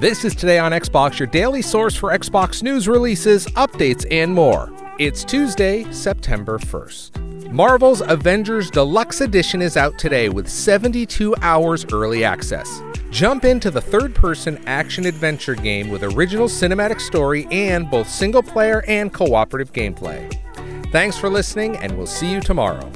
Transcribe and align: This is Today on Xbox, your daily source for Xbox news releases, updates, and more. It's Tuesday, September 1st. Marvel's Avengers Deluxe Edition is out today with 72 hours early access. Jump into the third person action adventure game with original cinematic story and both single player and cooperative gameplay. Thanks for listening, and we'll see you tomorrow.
This 0.00 0.24
is 0.24 0.36
Today 0.36 0.60
on 0.60 0.70
Xbox, 0.70 1.18
your 1.18 1.26
daily 1.26 1.60
source 1.60 1.96
for 1.96 2.16
Xbox 2.16 2.62
news 2.62 2.86
releases, 2.86 3.46
updates, 3.46 4.06
and 4.12 4.32
more. 4.32 4.72
It's 5.00 5.24
Tuesday, 5.24 5.90
September 5.92 6.56
1st. 6.60 7.50
Marvel's 7.50 8.00
Avengers 8.02 8.70
Deluxe 8.70 9.22
Edition 9.22 9.60
is 9.60 9.76
out 9.76 9.98
today 9.98 10.28
with 10.28 10.48
72 10.48 11.34
hours 11.42 11.84
early 11.92 12.22
access. 12.22 12.80
Jump 13.10 13.44
into 13.44 13.72
the 13.72 13.80
third 13.80 14.14
person 14.14 14.62
action 14.66 15.04
adventure 15.04 15.56
game 15.56 15.88
with 15.88 16.04
original 16.04 16.46
cinematic 16.46 17.00
story 17.00 17.48
and 17.50 17.90
both 17.90 18.08
single 18.08 18.44
player 18.44 18.84
and 18.86 19.12
cooperative 19.12 19.72
gameplay. 19.72 20.32
Thanks 20.92 21.18
for 21.18 21.28
listening, 21.28 21.76
and 21.78 21.98
we'll 21.98 22.06
see 22.06 22.30
you 22.30 22.40
tomorrow. 22.40 22.88